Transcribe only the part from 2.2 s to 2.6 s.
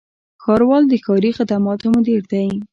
دی